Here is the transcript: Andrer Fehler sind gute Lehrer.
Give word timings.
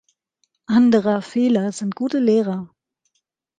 Andrer 0.65 1.21
Fehler 1.21 1.71
sind 1.71 1.95
gute 1.95 2.17
Lehrer. 2.17 2.67